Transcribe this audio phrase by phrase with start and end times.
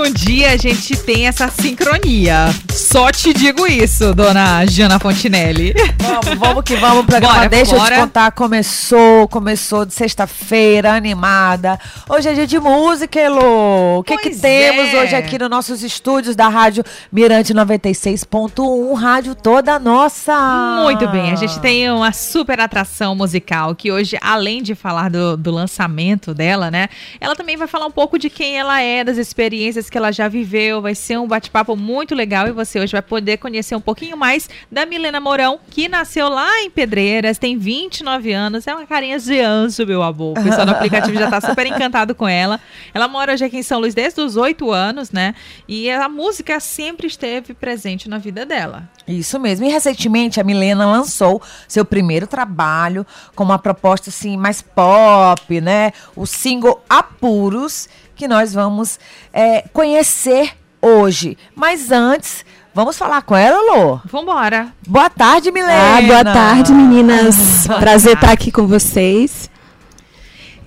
[0.00, 2.52] Um dia a gente tem essa sincronia.
[2.72, 5.74] Só te digo isso, dona Jana Fontinelli.
[5.98, 7.06] Vamos, vamos que vamos.
[7.06, 7.94] Programa Bora, Deixa eu bora.
[7.94, 8.32] te contar.
[8.32, 11.78] Começou, começou de sexta-feira, animada.
[12.08, 13.98] Hoje é dia de música, Elô.
[13.98, 15.02] O que, que temos é.
[15.02, 20.80] hoje aqui nos nossos estúdios da Rádio Mirante 96.1, rádio toda nossa.
[20.82, 25.36] Muito bem, a gente tem uma super atração musical que hoje, além de falar do,
[25.36, 26.88] do lançamento dela, né?
[27.20, 29.59] Ela também vai falar um pouco de quem ela é, das experiências
[29.90, 30.80] que ela já viveu.
[30.80, 34.48] Vai ser um bate-papo muito legal e você hoje vai poder conhecer um pouquinho mais
[34.70, 39.40] da Milena Mourão, que nasceu lá em Pedreiras, tem 29 anos, é uma carinha de
[39.40, 40.38] anjo, meu amor.
[40.38, 42.60] O pessoal do aplicativo já tá super encantado com ela.
[42.94, 45.34] Ela mora hoje aqui em São Luís desde os 8 anos, né?
[45.68, 48.88] E a música sempre esteve presente na vida dela.
[49.06, 49.66] Isso mesmo.
[49.66, 55.92] E recentemente a Milena lançou seu primeiro trabalho com uma proposta assim mais pop, né?
[56.14, 57.88] O single Apuros,
[58.20, 58.98] que nós vamos
[59.32, 60.50] é, conhecer
[60.82, 61.38] hoje.
[61.56, 63.98] Mas antes, vamos falar com ela, Lô?
[64.04, 64.68] Vambora!
[64.86, 65.96] Boa tarde, Milena.
[65.96, 67.66] Ah, boa tarde, meninas.
[67.78, 69.48] Prazer estar aqui com vocês.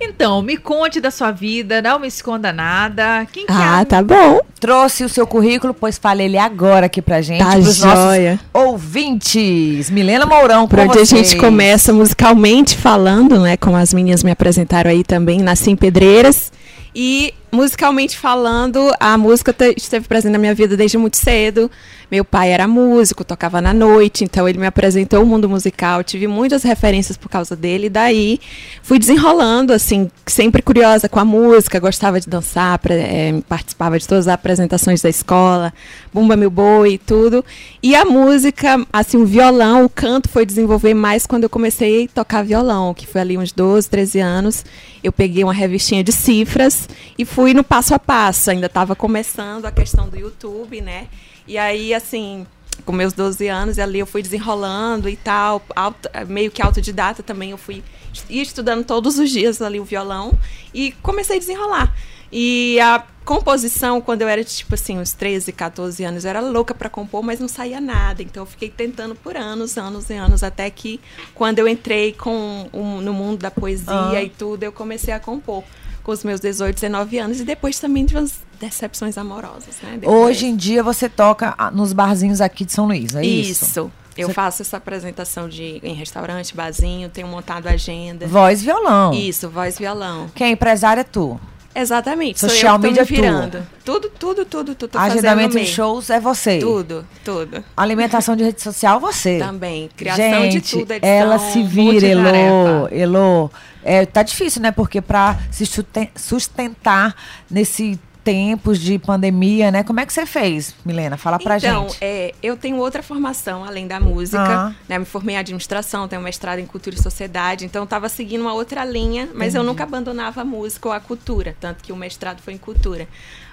[0.00, 3.24] Então, me conte da sua vida, não me esconda nada.
[3.32, 3.84] Quem que Ah, é?
[3.84, 4.40] tá bom.
[4.58, 8.40] Trouxe o seu currículo, pois fale ele agora aqui pra gente, Tá pros joia.
[8.52, 9.88] nossos ouvintes.
[9.90, 11.28] Milena Mourão, Por com onde a vocês.
[11.30, 13.56] gente começa musicalmente falando, né?
[13.56, 16.52] Como as meninas me apresentaram aí também, nasci em Pedreiras.
[16.94, 21.70] E musicalmente falando, a música te- esteve presente na minha vida desde muito cedo.
[22.10, 26.04] Meu pai era músico, tocava na noite, então ele me apresentou o mundo musical.
[26.04, 27.86] Tive muitas referências por causa dele.
[27.86, 28.38] E daí
[28.82, 34.28] fui desenrolando, assim, sempre curiosa com a música, gostava de dançar, eh, participava de todas
[34.28, 35.72] as apresentações da escola,
[36.12, 37.44] Bumba Meu Boi e tudo.
[37.82, 42.08] E a música, assim, o violão, o canto foi desenvolver mais quando eu comecei a
[42.08, 44.64] tocar violão, que foi ali uns 12, 13 anos.
[45.02, 46.88] Eu peguei uma revistinha de cifras
[47.18, 48.50] e fui no passo a passo.
[48.50, 51.08] Ainda estava começando a questão do YouTube, né?
[51.46, 52.46] E aí, assim,
[52.86, 57.50] com meus 12 anos, ali eu fui desenrolando e tal, auto- meio que autodidata também.
[57.50, 57.82] Eu fui
[58.30, 60.32] estudando todos os dias ali o violão
[60.72, 61.94] e comecei a desenrolar.
[62.32, 66.74] E a composição, quando eu era, tipo assim, uns 13, 14 anos, eu era louca
[66.74, 68.22] para compor, mas não saía nada.
[68.22, 71.00] Então eu fiquei tentando por anos, anos e anos, até que
[71.34, 74.22] quando eu entrei com um- no mundo da poesia Ah.
[74.22, 75.62] e tudo, eu comecei a compor.
[76.04, 79.96] Com os meus 18, 19 anos, e depois também de umas decepções amorosas, né?
[79.98, 80.16] Depois.
[80.36, 83.64] Hoje em dia você toca ah, nos barzinhos aqui de São Luís, é isso?
[83.64, 83.92] Isso.
[84.16, 88.26] Eu Você- faço essa apresentação de, em restaurante, barzinho, tenho montado agenda.
[88.28, 89.12] Voz e violão.
[89.12, 90.30] Isso, voz violão.
[90.34, 91.40] Quem é empresária é tu.
[91.74, 92.38] Exatamente.
[92.38, 93.66] Social sou eu media me virando.
[93.84, 94.90] Tudo, tudo, tudo, tudo.
[94.90, 96.58] Tô Agendamento em shows é você.
[96.58, 97.64] Tudo, tudo.
[97.76, 99.38] Alimentação de rede social, você.
[99.38, 99.90] Também.
[99.96, 102.88] Criação Gente, de tudo, edição, ela se vira, Elô.
[102.90, 103.50] Elô.
[103.82, 104.70] É, tá difícil, né?
[104.70, 107.14] Porque pra se susten- sustentar
[107.50, 109.84] nesse tempos de pandemia, né?
[109.84, 111.18] Como é que você fez, Milena?
[111.18, 111.98] Fala pra então, gente.
[112.00, 114.42] é, eu tenho outra formação além da música.
[114.42, 114.74] Ah.
[114.88, 114.98] Né?
[114.98, 117.66] Me formei em administração, tenho mestrado em cultura e sociedade.
[117.66, 121.00] Então, eu estava seguindo uma outra linha, mas eu nunca abandonava a música ou a
[121.00, 121.54] cultura.
[121.60, 123.06] Tanto que o mestrado foi em cultura.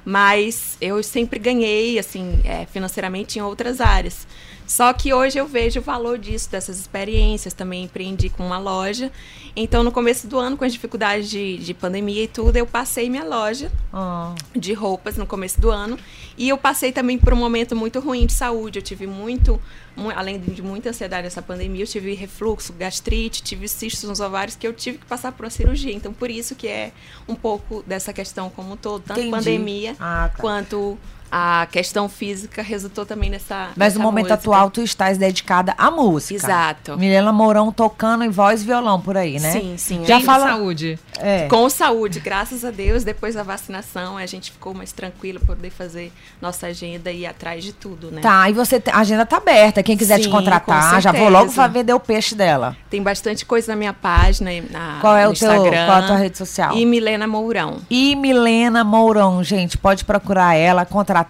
[0.03, 4.27] Mas eu sempre ganhei, assim, é, financeiramente em outras áreas.
[4.65, 7.53] Só que hoje eu vejo o valor disso, dessas experiências.
[7.53, 9.11] Também empreendi com uma loja.
[9.53, 13.09] Então, no começo do ano, com as dificuldades de, de pandemia e tudo, eu passei
[13.09, 15.99] minha loja Ah, de roupas no começo do ano.
[16.37, 18.79] E eu passei também por um momento muito ruim de saúde.
[18.79, 19.59] Eu tive muito, mu-
[20.15, 24.65] além de muita ansiedade nessa pandemia, eu tive refluxo, gastrite, tive cistos nos ovários que
[24.65, 25.93] eu tive que passar por uma cirurgia.
[25.93, 26.91] Então, por isso que é
[27.27, 29.31] um pouco dessa questão como um todo, tanto Entendi.
[29.31, 30.41] pandemia Ah, tá.
[30.41, 30.97] quanto
[31.31, 33.69] a questão física resultou também nessa.
[33.75, 34.33] Mas nessa no momento música.
[34.35, 36.35] atual, tu estás dedicada à música.
[36.35, 36.97] Exato.
[36.97, 39.51] Milena Mourão tocando em voz e violão por aí, né?
[39.51, 40.05] Sim, sim.
[40.05, 40.99] Já fala- saúde.
[41.19, 41.47] É.
[41.47, 43.03] Com saúde, graças a Deus.
[43.03, 46.11] Depois da vacinação, a gente ficou mais tranquilo para poder fazer
[46.41, 48.21] nossa agenda e ir atrás de tudo, né?
[48.21, 49.81] Tá, e você te- a agenda tá aberta.
[49.83, 52.75] Quem quiser te Sim, contratar, com já vou logo vender o peixe dela.
[52.89, 55.85] Tem bastante coisa na minha página, e na, Qual é no o teu, Instagram.
[55.85, 56.75] qual é a tua rede social?
[56.75, 57.77] E Milena Mourão.
[57.89, 61.20] E Milena Mourão, gente, pode procurar ela, contratar.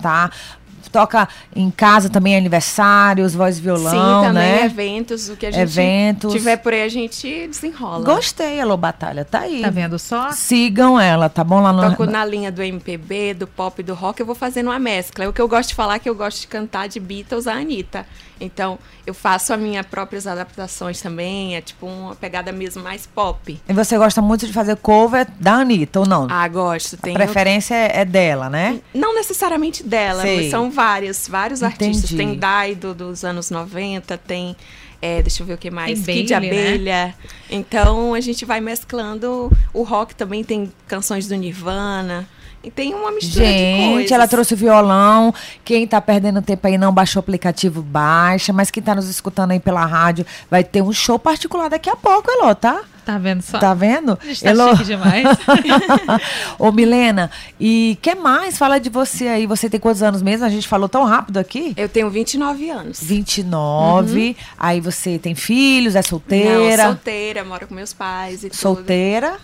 [0.91, 4.65] Toca em casa também aniversários, voz e violão, Sim, também né?
[4.65, 6.33] eventos, o que a gente Eventos.
[6.33, 8.03] tiver por aí, a gente desenrola.
[8.03, 9.61] Gostei, Alô Batalha, tá aí.
[9.61, 10.31] Tá vendo só?
[10.31, 11.61] Sigam ela, tá bom?
[11.61, 11.91] Lá no...
[11.91, 15.29] Toco na linha do MPB, do pop, do rock, eu vou fazendo uma mescla.
[15.29, 17.53] O que eu gosto de falar é que eu gosto de cantar de Beatles a
[17.53, 18.05] Anitta.
[18.41, 23.61] Então, eu faço as minhas próprias adaptações também, é tipo uma pegada mesmo mais pop.
[23.69, 26.27] E você gosta muito de fazer cover da Anitta, ou não?
[26.29, 26.95] Ah, gosto.
[26.95, 28.81] A Tem preferência é é dela, né?
[28.93, 30.37] Não necessariamente dela, Sei.
[30.37, 32.11] mas são vários, vários artistas.
[32.11, 32.17] Entendi.
[32.17, 34.55] Tem Daido dos anos 90, tem.
[35.01, 36.01] é, deixa eu ver o que mais.
[36.01, 36.73] Tem Kid Bailey, né?
[36.73, 37.15] Abelha.
[37.49, 39.51] Então a gente vai mesclando.
[39.73, 42.27] O rock também tem canções do Nirvana.
[42.63, 44.11] E tem uma mistura de Gente, coisas.
[44.11, 45.33] ela trouxe o violão.
[45.65, 48.53] Quem tá perdendo tempo aí não baixou o aplicativo, baixa.
[48.53, 51.95] Mas quem tá nos escutando aí pela rádio vai ter um show particular daqui a
[51.95, 52.81] pouco, Elô, tá?
[53.03, 53.57] Tá vendo só?
[53.57, 54.17] Tá vendo?
[54.21, 55.25] A gente tá chique demais.
[56.59, 58.59] Ô, Milena, e que mais?
[58.59, 59.47] Fala de você aí.
[59.47, 60.45] Você tem quantos anos mesmo?
[60.45, 61.73] A gente falou tão rápido aqui.
[61.75, 62.99] Eu tenho 29 anos.
[63.01, 64.37] 29.
[64.57, 66.83] Aí você tem filhos, é solteira?
[66.83, 68.59] Não, solteira, moro com meus pais e tudo.
[68.59, 69.37] solteira.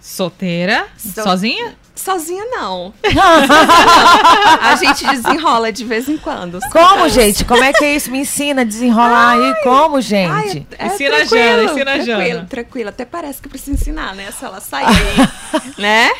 [0.00, 0.88] Solteira?
[0.98, 1.76] Sozinha?
[1.94, 2.92] Sozinha não.
[4.62, 6.58] a gente desenrola de vez em quando.
[6.70, 7.44] Como, gente?
[7.44, 8.10] Como é que é isso?
[8.10, 9.54] Me ensina a desenrolar aí.
[9.62, 10.30] Como, gente?
[10.30, 12.46] Ai, é, Ensina a tranquilo, Jana, ensina a tranquilo, Jana.
[12.48, 14.30] Tranquilo, até parece que eu preciso ensinar, né?
[14.32, 16.10] Se ela sair aí, né?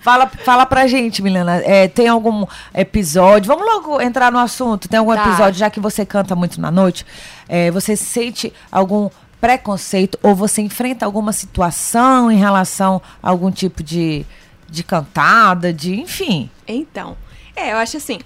[0.00, 1.56] Fala, fala pra gente, Milena.
[1.64, 3.46] É, tem algum episódio?
[3.48, 4.88] Vamos logo entrar no assunto.
[4.88, 5.26] Tem algum Tá.
[5.26, 7.04] episódio, já que você canta muito na noite,
[7.48, 9.08] é, você sente algum
[9.40, 14.26] preconceito ou você enfrenta alguma situação em relação a algum tipo de,
[14.68, 16.50] de cantada, de enfim.
[16.66, 17.16] Então,
[17.56, 18.18] é, eu acho assim,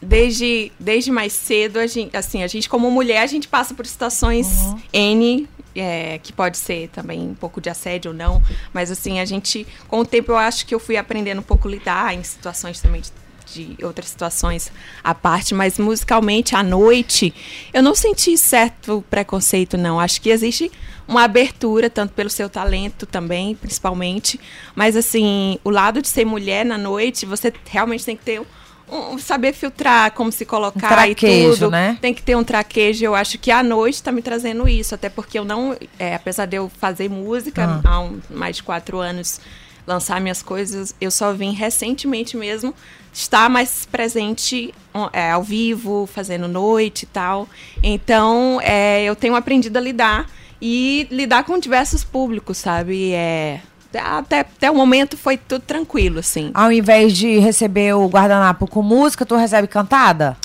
[0.00, 3.86] desde, desde mais cedo, a gente, assim, a gente como mulher, a gente passa por
[3.86, 4.46] situações
[4.92, 8.42] N, é, que pode ser também um pouco de assédio ou não,
[8.72, 11.66] mas assim, a gente, com o tempo eu acho que eu fui aprendendo um pouco
[11.66, 13.10] a lidar em situações também de,
[13.54, 14.70] de outras situações
[15.02, 17.32] à parte, mas musicalmente, à noite,
[17.72, 19.98] eu não senti certo preconceito, não.
[20.00, 20.70] Acho que existe
[21.06, 24.40] uma abertura, tanto pelo seu talento também, principalmente,
[24.74, 28.42] mas assim, o lado de ser mulher na noite, você realmente tem que ter
[28.86, 31.70] um, saber filtrar como se colocar Um e traquejo, tudo.
[31.70, 31.96] né?
[32.02, 33.02] Tem que ter um traquejo.
[33.04, 36.44] Eu acho que a noite está me trazendo isso, até porque eu não, é, apesar
[36.46, 37.88] de eu fazer música Ah.
[37.88, 39.40] há um- mais de quatro anos,
[39.86, 42.74] lançar minhas coisas, eu só vim recentemente mesmo
[43.12, 44.74] estar mais presente
[45.12, 47.48] é, ao vivo, fazendo noite e tal.
[47.82, 50.28] Então, é, eu tenho aprendido a lidar
[50.60, 53.12] e lidar com diversos públicos, sabe?
[53.12, 53.60] É,
[53.94, 56.50] até, até o momento foi tudo tranquilo, assim.
[56.54, 60.36] Ao invés de receber o guardanapo com música, tu recebe cantada?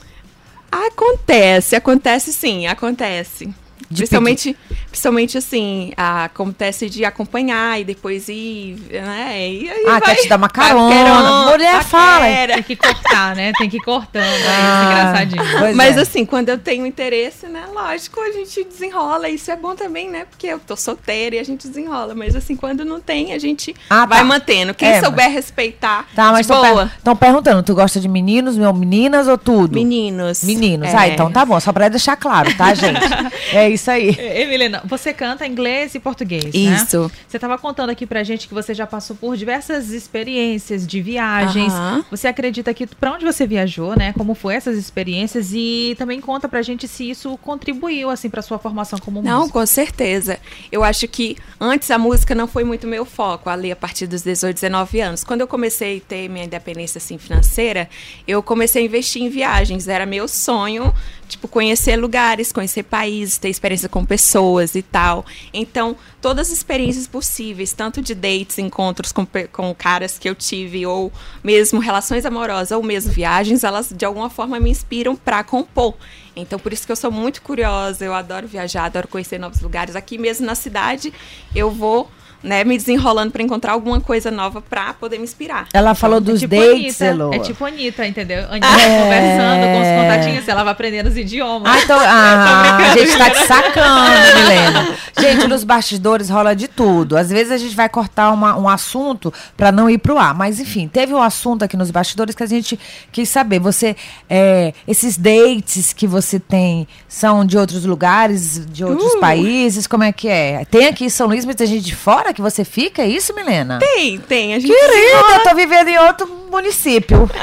[0.71, 3.51] Acontece, acontece sim, acontece.
[3.89, 4.55] De principalmente,
[4.89, 9.49] principalmente assim, acontece de acompanhar e depois ir, né?
[9.49, 10.89] E aí Ah, vai, quer te dar uma carona.
[10.95, 12.25] paquerona, Mulher, fala.
[12.53, 13.51] Tem que cortar, né?
[13.57, 14.23] Tem que ir cortando.
[14.23, 15.75] É Ah, isso, engraçadinho.
[15.75, 16.01] Mas é.
[16.01, 17.63] assim, quando eu tenho interesse, né?
[17.73, 19.27] Lógico, a gente desenrola.
[19.27, 20.25] Isso é bom também, né?
[20.29, 22.13] Porque eu tô solteira e a gente desenrola.
[22.13, 24.23] Mas assim, quando não tem, a gente Ah, vai tá.
[24.23, 24.73] mantendo.
[24.75, 26.91] Quem É, souber respeitar, Tá, mas de estão boa.
[27.15, 29.73] perguntando, tu gosta de meninos, meu, meninas ou tudo?
[29.73, 30.43] Meninos.
[30.43, 30.89] Meninos.
[30.89, 30.95] É.
[30.97, 31.59] Ah, então tá bom.
[31.59, 32.99] Só pra deixar claro, tá, gente?
[33.53, 34.09] é isso aí.
[34.17, 36.51] E, Milena, você canta inglês e português, né?
[36.53, 37.11] Isso.
[37.27, 41.71] Você estava contando aqui pra gente que você já passou por diversas experiências de viagens.
[42.09, 44.13] Você acredita que pra onde você viajou, né?
[44.13, 48.57] Como foi essas experiências e também conta pra gente se isso contribuiu assim para sua
[48.57, 49.59] formação como Não, músico.
[49.59, 50.39] com certeza.
[50.71, 54.21] Eu acho que antes a música não foi muito meu foco, ali a partir dos
[54.23, 55.23] 18, 19 anos.
[55.23, 57.89] Quando eu comecei a ter minha independência assim financeira,
[58.27, 59.87] eu comecei a investir em viagens.
[59.87, 60.93] Era meu sonho,
[61.29, 65.25] tipo, conhecer lugares, conhecer países, ter experiência com pessoas e tal.
[65.53, 70.85] Então, todas as experiências possíveis, tanto de dates, encontros com, com caras que eu tive,
[70.85, 75.95] ou mesmo relações amorosas, ou mesmo viagens, elas de alguma forma me inspiram para compor.
[76.35, 79.95] Então, por isso que eu sou muito curiosa, eu adoro viajar, adoro conhecer novos lugares.
[79.95, 81.13] Aqui mesmo na cidade,
[81.55, 82.09] eu vou
[82.43, 85.67] né, me desenrolando para encontrar alguma coisa nova para poder me inspirar.
[85.73, 87.01] Ela falou dos é tipo dates.
[87.01, 88.45] É tipo Anitta, entendeu?
[88.49, 91.71] Anitta conversando com os contatinhos, ela vai aprendendo os idiomas.
[91.73, 94.97] Ah, então, ah, a gente tá te sacando, Milena.
[95.19, 97.17] Gente, nos bastidores rola de tudo.
[97.17, 100.33] Às vezes a gente vai cortar uma- um assunto pra não ir pro ar.
[100.33, 102.79] Mas, enfim, teve um assunto aqui nos bastidores que a gente
[103.11, 103.59] quis saber.
[103.59, 103.95] Você,
[104.29, 109.19] é, esses dates que você tem são de outros lugares, de outros Uh.
[109.19, 109.85] países?
[109.87, 110.63] Como é que é?
[110.71, 113.01] Tem aqui em São Luís, mas tem gente de fora que você fica?
[113.03, 113.79] É isso, Milena?
[113.79, 114.53] Tem, tem.
[114.55, 117.29] A gente Querida, eu tô vivendo em outro município.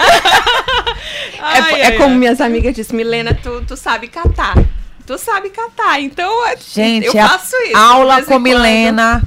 [1.39, 2.19] É, Ai, é ai, como ai.
[2.19, 4.55] minhas amigas dizem, Milena, tu, tu sabe catar.
[5.07, 6.01] Tu sabe catar.
[6.01, 7.77] Então, é- Gente, eu faço isso.
[7.77, 9.23] aula com quando.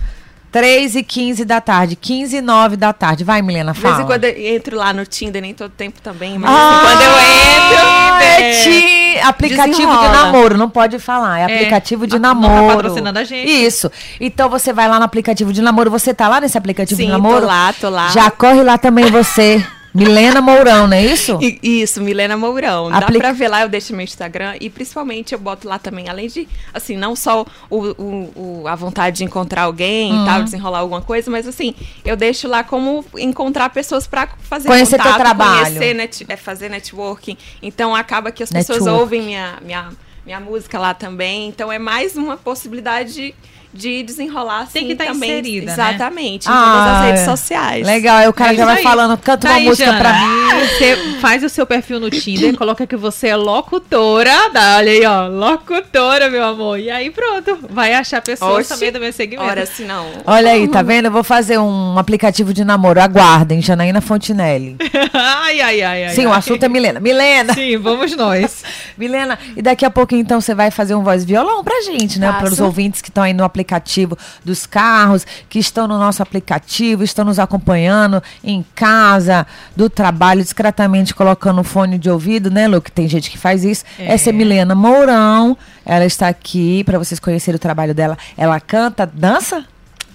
[0.50, 3.24] Milena, 3 e 15 da tarde, 15 e 9 da tarde.
[3.24, 4.04] Vai, Milena, De vez fala.
[4.04, 7.12] em quando eu entro lá no Tinder, nem todo tempo também, mas Ah, quando eu
[7.12, 8.24] entro.
[8.24, 10.10] é ti- aplicativo de desenrola.
[10.12, 12.76] namoro, não pode falar, é aplicativo de não tá namoro.
[12.78, 13.50] patrocinando a gente.
[13.50, 13.92] Isso.
[14.20, 17.12] Então você vai lá no aplicativo de namoro, você tá lá nesse aplicativo Sim, de
[17.12, 17.42] namoro?
[17.42, 18.08] tô lá, tô lá.
[18.10, 19.64] Já corre lá também você.
[20.00, 21.38] Milena Mourão, não é isso?
[21.42, 22.90] I- Isso, Milena Mourão.
[22.90, 26.28] Dá pra ver lá, eu deixo meu Instagram e principalmente eu boto lá também, além
[26.28, 30.24] de, assim, não só o, o- o- a vontade de encontrar alguém Uhum.
[30.24, 31.76] e tal, desenrolar alguma coisa, mas assim,
[32.06, 35.66] eu deixo lá como encontrar pessoas pra fazer Conhecer teu contato, trabalho.
[35.66, 37.38] conhecer, net- é, fazer networking.
[37.62, 39.90] Então acaba que as pessoas ouvem minha, minha,
[40.26, 41.48] minha música lá também.
[41.48, 43.36] Então é mais uma possibilidade de,
[43.74, 45.32] de desenrolar assim Tem que tá também.
[45.32, 45.72] inserida, né?
[45.74, 47.26] Exatamente, em Ah, todas as redes é.
[47.26, 47.86] sociais.
[47.86, 48.84] Legal, aí o cara É já vai aí.
[48.84, 50.50] falando, canta uma Daí, música Jana, pra mim.
[50.60, 54.50] Você faz o seu perfil no Tinder, coloca que você é locutora.
[54.52, 55.28] Dá, olha aí, ó.
[55.28, 56.80] Locutora, meu amor.
[56.80, 57.58] E aí pronto.
[57.70, 58.70] Vai achar pessoas Oxi.
[58.70, 59.48] também do meu segmento.
[59.50, 60.06] Ora, se não.
[60.26, 61.06] Olha aí, tá vendo?
[61.06, 63.00] Eu vou fazer um aplicativo de namoro.
[63.00, 64.78] Aguardem, Janaína Fontinelli.
[65.14, 66.14] ai, ai, ai, ai.
[66.16, 66.40] Sim, o ai.
[66.40, 67.00] assunto é Milena.
[67.00, 67.54] Milena!
[67.54, 68.64] Sim, vamos nós.
[68.98, 72.32] Milena, e daqui a pouco então você vai fazer um voz violão pra gente, né?
[72.32, 77.04] Para os ouvintes que estão aí no aplicativo dos carros, que estão no nosso aplicativo,
[77.04, 82.82] estão nos acompanhando em casa, do trabalho, discretamente colocando o fone de ouvido, né, Lu?
[82.82, 83.84] Que tem gente que faz isso.
[83.98, 84.14] É.
[84.14, 85.58] Essa é Milena Mourão.
[85.86, 88.18] Ela está aqui para vocês conhecerem o trabalho dela.
[88.38, 89.66] Ela canta, dança,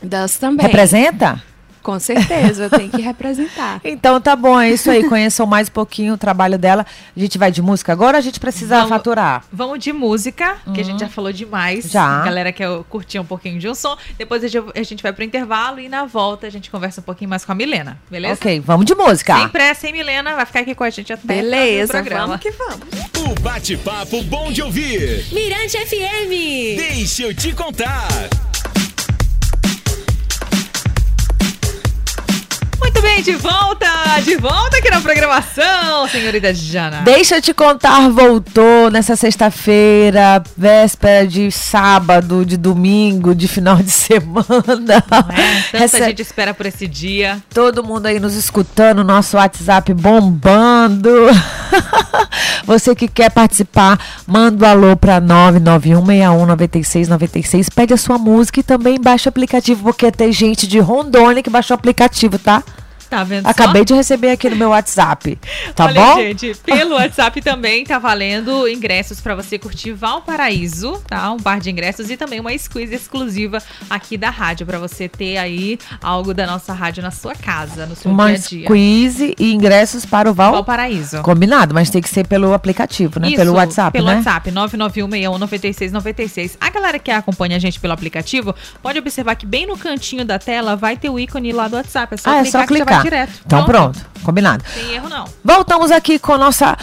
[0.03, 0.67] Dança também.
[0.67, 1.43] representa?
[1.85, 3.81] Com certeza, eu tenho que representar.
[3.85, 5.05] Então tá bom, é isso aí.
[5.09, 6.85] Conheçam mais um pouquinho o trabalho dela.
[7.17, 9.45] A gente vai de música agora ou a gente precisa Vamos- faturar?
[9.53, 11.91] Vamos de música, que a gente já falou demais.
[11.91, 12.23] Já.
[12.23, 13.97] A galera quer curtir um pouquinho de um som.
[14.19, 17.05] Depois a gente- a gente vai pro intervalo e na volta a gente conversa um
[17.05, 18.35] pouquinho mais com a Milena, beleza?
[18.41, 19.37] Ok, vamos de música.
[19.37, 20.35] Sem pressa, hein, Milena?
[20.35, 22.27] Vai ficar aqui com a gente até o Beleza, programa.
[22.29, 22.81] vamos que vamos.
[23.29, 25.27] O bate-papo bom de ouvir.
[25.33, 26.77] Mirante FM.
[26.79, 28.09] Deixa eu te contar.
[33.05, 33.85] Bem, de volta!
[34.25, 37.03] De volta aqui na programação, senhorita Jana.
[37.03, 43.91] Deixa eu te contar, voltou nessa sexta-feira, véspera de sábado, de domingo, de final de
[43.91, 44.47] semana.
[45.29, 47.43] É, tanta Rece- gente espera por esse dia.
[47.53, 51.11] Todo mundo aí nos escutando, nosso WhatsApp bombando.
[52.65, 58.99] Você que quer participar, manda um alô para 991619696, pede a sua música e também
[59.01, 62.63] baixa o aplicativo, porque tem gente de Rondônia que baixou o aplicativo, tá?
[63.15, 63.51] Tá vendo só?
[63.51, 65.39] Acabei de receber aqui no meu WhatsApp.
[65.77, 66.17] Tá Olha, bom?
[66.17, 71.31] gente, pelo WhatsApp também tá valendo ingressos pra você curtir Valparaíso, tá?
[71.31, 75.37] Um par de ingressos e também uma squeeze exclusiva aqui da rádio pra você ter
[75.37, 78.67] aí algo da nossa rádio na sua casa, no seu Uma dia a dia.
[78.67, 80.51] quiz e ingressos para o Val.
[80.51, 81.23] Valparaíso.
[81.23, 83.29] Combinado, mas tem que ser pelo aplicativo, né?
[83.29, 84.17] Isso, pelo WhatsApp, pelo né?
[84.17, 86.57] WhatsApp, 991619696.
[86.61, 88.53] A galera que acompanha a gente pelo aplicativo,
[88.83, 92.15] pode observar que bem no cantinho da tela vai ter o ícone lá do WhatsApp.
[92.15, 93.04] É só ah, é clicar só que já clicar.
[93.05, 93.33] Direto.
[93.47, 94.65] Então pronto, combinado.
[94.75, 95.25] Tem erro não.
[95.45, 96.77] Voltamos aqui com a nossa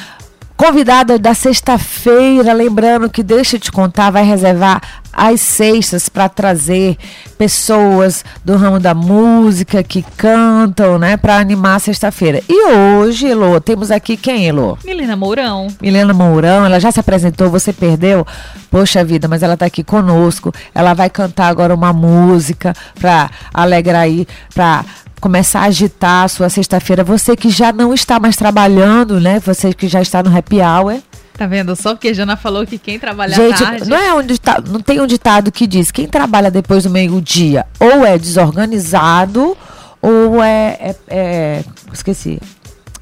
[0.55, 2.53] convidada da sexta-feira.
[2.53, 4.81] Lembrando que deixa eu te contar, vai reservar
[5.13, 6.97] as sextas para trazer
[7.37, 12.41] pessoas do ramo da música que cantam, né, para animar a sexta-feira.
[12.47, 14.77] E hoje, Elô, temos aqui quem, Elô?
[14.85, 15.67] Milena Mourão.
[15.81, 18.25] Milena Mourão, ela já se apresentou, você perdeu?
[18.69, 20.53] Poxa vida, mas ela tá aqui conosco.
[20.73, 24.85] Ela vai cantar agora uma música para alegrar aí, para
[25.19, 27.03] começar a agitar a sua sexta-feira.
[27.03, 29.39] Você que já não está mais trabalhando, né?
[29.39, 30.99] Você que já está no happy hour.
[31.41, 31.75] Tá vendo?
[31.75, 33.89] Só porque a Jana falou que quem trabalha Gente, tarde...
[33.89, 34.35] não é onde
[34.69, 39.57] não tem um ditado que diz quem trabalha depois do meio-dia ou é desorganizado
[39.99, 42.39] ou é, é- é- esqueci.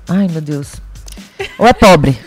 [0.08, 0.76] Ai, meu Deus.
[1.58, 2.18] Ou é pobre.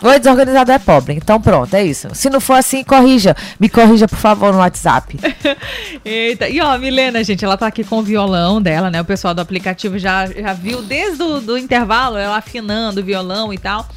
[0.00, 1.14] Ou é desorganizado ou é pobre.
[1.14, 2.06] Então pronto, é isso.
[2.14, 3.36] Se não for assim, corrija.
[3.58, 5.18] Me corrija, por favor, no WhatsApp.
[6.04, 9.00] Eita, e ó, a Milena, gente, ela tá aqui com o violão dela, né?
[9.00, 13.52] O pessoal do aplicativo já, já viu desde o do intervalo ela afinando o violão
[13.52, 13.88] e tal.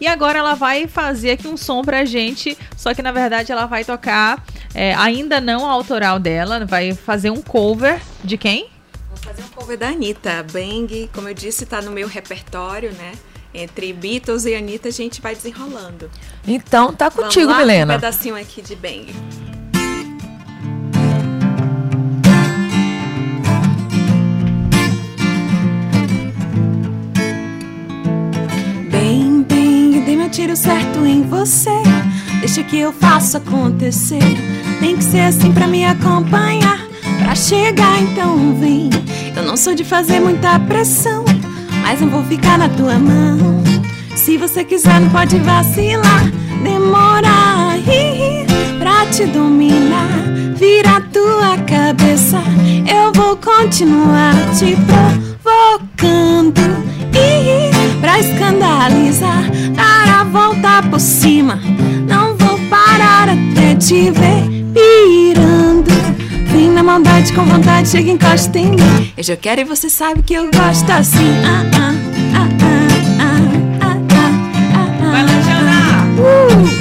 [0.00, 3.66] E agora ela vai fazer aqui um som pra gente, só que na verdade ela
[3.66, 8.68] vai tocar, é, ainda não a autoral dela, vai fazer um cover de quem?
[9.08, 10.44] Vou fazer um cover da Anitta.
[10.52, 13.12] Bang, como eu disse, tá no meu repertório, né?
[13.54, 16.10] Entre Beatles e Anitta a gente vai desenrolando.
[16.46, 17.94] Então tá contigo, Vamos lá, Milena.
[17.94, 19.55] Um pedacinho aqui de Bang.
[30.26, 31.70] Meu tiro certo em você.
[32.40, 34.18] Deixa que eu faço acontecer.
[34.80, 36.80] Tem que ser assim pra me acompanhar.
[37.22, 38.90] Pra chegar, então vem.
[39.36, 41.24] Eu não sou de fazer muita pressão,
[41.80, 43.62] mas não vou ficar na tua mão.
[44.16, 46.24] Se você quiser, não pode vacilar.
[46.60, 50.08] Demorar hi, hi, pra te dominar.
[50.56, 52.42] Vira tua cabeça.
[52.92, 54.76] Eu vou continuar te
[55.42, 56.60] provocando.
[57.14, 59.44] Hi, pra escandalizar
[60.36, 60.54] vou
[60.90, 61.58] por cima,
[62.06, 65.90] não vou parar até te ver pirando.
[66.52, 69.12] Vem na maldade com vontade, chega encosta em mim.
[69.16, 71.32] Eu já quero e você sabe que eu gosto assim.
[71.42, 71.94] Ah, ah,
[72.34, 72.84] ah, ah,
[73.20, 73.46] ah,
[73.80, 74.28] ah, ah,
[74.66, 75.42] ah, ah,
[75.90, 76.75] ah uh.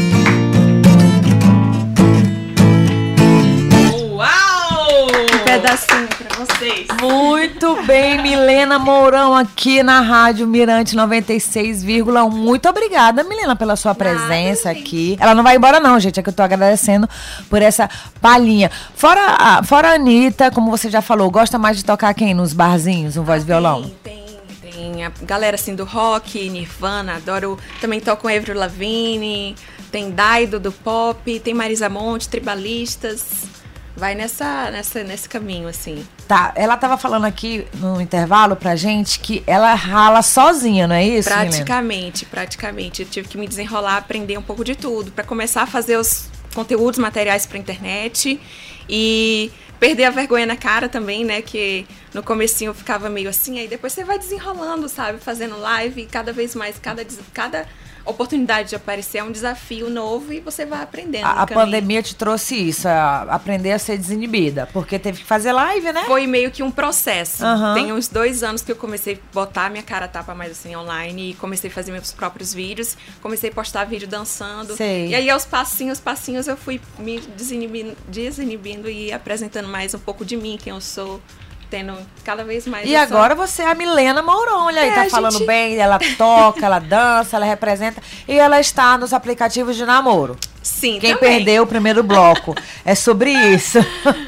[7.85, 12.31] Milena Mourão aqui na Rádio Mirante 96,1.
[12.31, 14.81] Muito obrigada, Milena, pela sua presença gente.
[14.81, 15.17] aqui.
[15.19, 17.07] Ela não vai embora não, gente, é que eu tô agradecendo
[17.47, 17.87] por essa
[18.19, 18.71] palhinha.
[18.95, 22.53] Fora a, fora a Anitta, como você já falou, gosta mais de tocar quem nos
[22.53, 23.83] barzinhos, um voz e violão?
[24.03, 24.25] Tem,
[24.61, 27.59] tem, tem a galera assim do rock, Nirvana, adoro.
[27.79, 29.55] Também toco com Avril Lavigne,
[29.91, 33.43] tem Daido do pop, tem Marisa Monte, Tribalistas.
[33.95, 36.03] Vai nessa, nessa, nesse caminho, assim.
[36.27, 41.05] Tá, ela tava falando aqui no intervalo pra gente que ela rala sozinha, não é
[41.05, 41.29] isso?
[41.29, 43.03] Praticamente, praticamente.
[43.03, 46.27] Eu tive que me desenrolar, aprender um pouco de tudo, para começar a fazer os
[46.55, 48.39] conteúdos materiais pra internet
[48.89, 51.43] e perder a vergonha na cara também, né?
[51.43, 55.19] Que no comecinho eu ficava meio assim, aí depois você vai desenrolando, sabe?
[55.19, 57.67] Fazendo live cada vez mais, cada, cada
[58.05, 61.25] oportunidade de aparecer é um desafio novo e você vai aprendendo.
[61.25, 65.51] A, a pandemia te trouxe isso, a aprender a ser desinibida, porque teve que fazer
[65.51, 66.03] live, né?
[66.05, 67.45] Foi meio que um processo.
[67.45, 67.73] Aham.
[67.73, 71.31] Tem uns dois anos que eu comecei a botar minha cara tapa mais assim online
[71.31, 72.97] e comecei a fazer meus próprios vídeos.
[73.21, 74.75] Comecei a postar vídeo dançando.
[74.75, 75.07] Sei.
[75.07, 80.23] E aí, aos passinhos, passinhos, eu fui me desinibindo, desinibindo e apresentando mais um pouco
[80.25, 81.21] de mim, quem eu sou,
[81.69, 81.93] tendo
[82.23, 82.87] cada vez mais.
[82.87, 85.75] E essa- agora você é a Milena Mourão, olha aí, É, tá falando gente- bem,
[85.77, 90.37] ela toca, ela dança, ela representa e ela está nos aplicativos de namoro.
[90.63, 91.35] Sim, Quem também.
[91.37, 92.55] perdeu o primeiro bloco.
[92.83, 93.77] é sobre isso.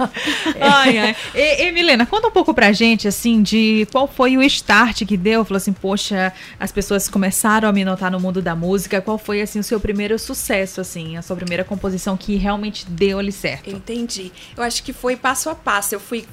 [0.61, 1.15] Ai, ai.
[1.33, 5.17] E, e, Milena, conta um pouco pra gente, assim, de qual foi o start que
[5.17, 5.43] deu.
[5.43, 9.01] Falou assim, poxa, as pessoas começaram a me notar no mundo da música.
[9.01, 13.19] Qual foi, assim, o seu primeiro sucesso, assim, a sua primeira composição que realmente deu
[13.19, 13.69] ali certo?
[13.69, 14.31] Entendi.
[14.55, 15.95] Eu acho que foi passo a passo.
[15.95, 16.25] Eu fui,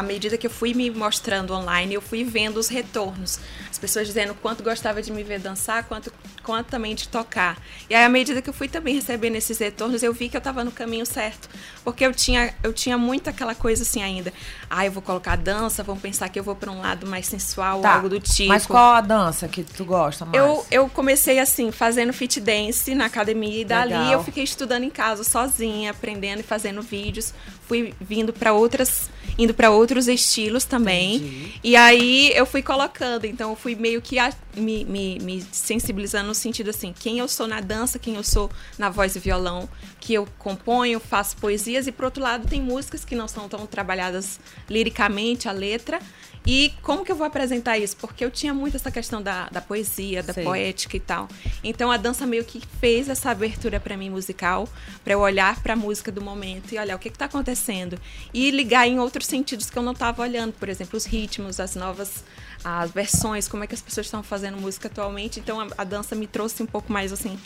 [0.00, 3.38] à medida que eu fui me mostrando online, eu fui vendo os retornos.
[3.70, 7.58] As pessoas dizendo quanto gostava de me ver dançar, quanto, quanto também de tocar.
[7.88, 10.38] E aí, à medida que eu fui também recebendo esses retornos, eu vi que eu
[10.38, 11.48] estava no caminho certo.
[11.84, 14.32] Porque eu tinha, eu tinha muito aquela coisa assim ainda.
[14.68, 17.80] Ah, eu vou colocar dança, vão pensar que eu vou para um lado mais sensual,
[17.80, 18.48] Tá, algo do tipo.
[18.48, 20.36] Mas qual a dança que tu gosta mais?
[20.36, 24.12] Eu, eu comecei assim, fazendo fit dance na academia e dali Legal.
[24.12, 27.34] eu fiquei estudando em casa sozinha, aprendendo e fazendo vídeos.
[27.68, 29.08] Fui vindo para outras,
[29.42, 31.16] indo para outros estilos também.
[31.16, 31.52] Entendi.
[31.64, 34.18] E aí eu fui colocando, então eu fui meio que
[34.56, 38.50] me, me, me sensibilizando no sentido assim, quem eu sou na dança, quem eu sou
[38.78, 43.04] na voz e violão, que eu componho, faço poesias e por outro lado tem músicas
[43.04, 46.00] que não são tão trabalhadas liricamente a letra.
[46.46, 47.96] E como que eu vou apresentar isso?
[47.96, 50.42] Porque eu tinha muito essa questão da, da poesia, da Sei.
[50.42, 51.28] poética e tal.
[51.62, 54.66] Então a dança meio que fez essa abertura para mim musical,
[55.04, 58.00] para eu olhar para a música do momento e olhar o que está acontecendo
[58.32, 61.74] e ligar em outros sentidos que eu não estava olhando, por exemplo, os ritmos, as
[61.74, 62.24] novas
[62.64, 65.40] as versões, como é que as pessoas estão fazendo música atualmente.
[65.40, 67.38] Então a, a dança me trouxe um pouco mais assim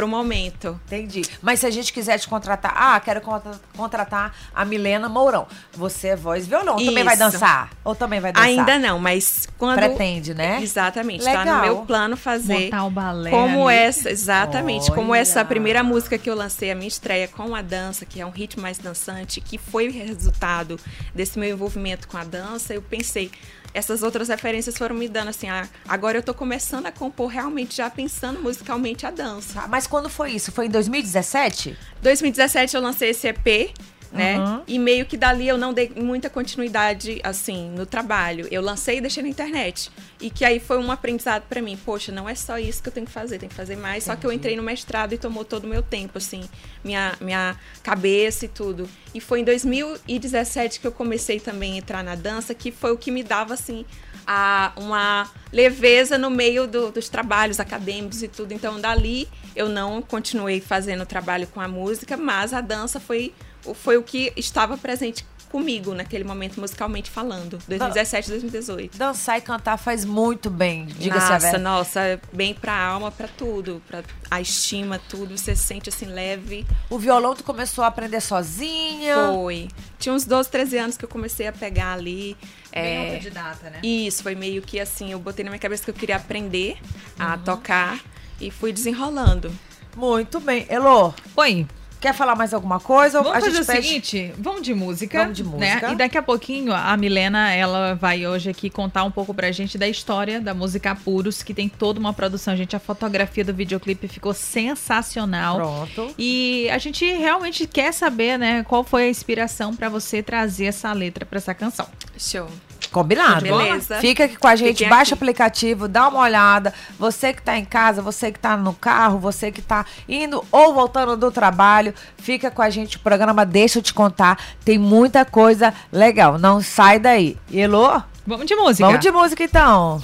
[0.00, 0.80] pro momento.
[0.86, 1.20] Entendi.
[1.42, 5.46] Mas se a gente quiser te contratar, ah, quero contra- contratar a Milena Mourão.
[5.74, 6.76] Você é voz e violão.
[6.76, 7.22] Também vai Isso.
[7.22, 7.70] dançar?
[7.84, 8.48] Ou também vai dançar?
[8.48, 10.58] Ainda não, mas quando Pretende, né?
[10.62, 11.56] Exatamente, tá Legal.
[11.56, 13.76] no meu plano fazer Montar o balé como ali.
[13.78, 15.46] essa, exatamente, como essa Olha.
[15.48, 18.62] primeira música que eu lancei a minha estreia com a dança, que é um ritmo
[18.62, 20.80] mais dançante, que foi o resultado
[21.14, 23.30] desse meu envolvimento com a dança, eu pensei,
[23.72, 27.76] essas outras referências foram me dando assim, ah, agora eu tô começando a compor realmente
[27.76, 29.60] já pensando musicalmente a dança.
[29.60, 30.52] Tá, Mas quando foi isso?
[30.52, 31.76] Foi em 2017?
[32.00, 33.74] 2017 eu lancei esse EP,
[34.12, 34.38] né?
[34.38, 34.62] Uhum.
[34.66, 38.46] E meio que dali eu não dei muita continuidade, assim, no trabalho.
[38.50, 39.90] Eu lancei e deixei na internet.
[40.20, 41.78] E que aí foi um aprendizado pra mim.
[41.84, 44.04] Poxa, não é só isso que eu tenho que fazer, tem que fazer mais.
[44.04, 46.48] Só que eu entrei no mestrado e tomou todo o meu tempo, assim,
[46.84, 48.88] minha, minha cabeça e tudo.
[49.14, 52.96] E foi em 2017 que eu comecei também a entrar na dança, que foi o
[52.96, 53.84] que me dava, assim,
[54.32, 58.52] a, uma leveza no meio do- dos trabalhos acadêmicos e tudo.
[58.54, 63.74] Então, dali eu não continuei fazendo trabalho com a música, mas a dança foi, o-
[63.74, 67.58] foi o que estava presente comigo naquele momento, musicalmente falando.
[67.66, 68.96] 2017, 2018.
[68.96, 73.82] Dançar e cantar faz muito bem, diga-se a Nossa, nossa, bem pra alma, pra tudo,
[73.88, 75.36] pra a estima, tudo.
[75.36, 76.64] Você se sente assim leve.
[76.88, 79.16] O violão tu começou a aprender sozinha?
[79.32, 79.66] Foi.
[79.98, 82.36] Tinha uns 12, 13 anos que eu comecei a pegar ali.
[82.72, 83.80] Bem é, autodidata, né?
[83.82, 86.76] Isso, foi meio que assim, eu botei na minha cabeça que eu queria aprender
[87.18, 87.42] a Uhum.
[87.44, 88.00] tocar
[88.40, 89.52] e fui desenrolando.
[89.96, 90.66] Muito bem.
[90.70, 91.66] Elô, Oi,
[92.00, 93.22] quer falar mais alguma coisa?
[93.22, 95.20] Vamos a fazer gente o pede- seguinte, vamos de música.
[95.22, 95.50] Vamos de né?
[95.74, 95.92] música.
[95.92, 99.76] E daqui a pouquinho a Milena, ela vai hoje aqui contar um pouco pra gente
[99.76, 102.74] da história da música Apuros, que tem toda uma produção, gente.
[102.74, 105.56] A fotografia do videoclipe ficou sensacional.
[105.56, 106.14] Pronto.
[106.18, 110.92] E a gente realmente quer saber, né, qual foi a inspiração pra você trazer essa
[110.92, 111.86] letra pra essa canção.
[112.18, 112.48] Show.
[112.88, 113.42] Combinado.
[113.42, 113.96] Beleza.
[114.00, 116.72] Fica aqui com a gente, Fiquem baixa o aplicativo, dá uma olhada.
[116.98, 120.74] Você que tá em casa, você que tá no carro, você que tá indo ou
[120.74, 122.96] voltando do trabalho, fica com a gente.
[122.96, 124.38] O programa Deixa eu te contar.
[124.64, 126.38] Tem muita coisa legal.
[126.38, 127.36] Não sai daí.
[127.52, 128.00] Elô?
[128.26, 128.86] Vamos de música.
[128.86, 130.00] Vamos de música então.